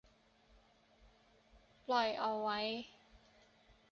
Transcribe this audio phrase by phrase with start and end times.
[1.87, 2.59] ปล่อยเอาไว้